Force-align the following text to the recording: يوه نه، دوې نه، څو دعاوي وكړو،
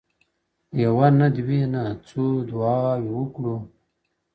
يوه 0.81 1.07
نه، 1.17 1.27
دوې 1.35 1.61
نه، 1.73 1.83
څو 2.07 2.23
دعاوي 2.49 3.09
وكړو، 3.17 3.57